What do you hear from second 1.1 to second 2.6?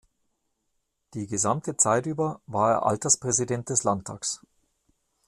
Die gesamte Zeit über